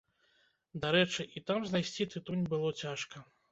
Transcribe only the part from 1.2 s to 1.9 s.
і там